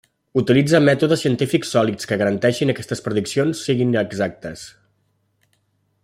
Utilitza 0.41 0.79
mètodes 0.85 1.21
científics 1.25 1.73
sòlids 1.75 2.09
que 2.11 2.17
garanteixin 2.21 2.71
que 2.71 2.75
aquestes 2.77 3.05
prediccions 3.09 3.61
siguin 3.69 3.93
exactes. 4.05 4.67